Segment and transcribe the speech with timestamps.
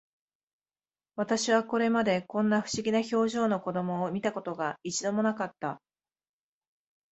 [1.15, 5.79] 私はこれまで、こんな不思議な表情の子供を見た事が、一度も無かった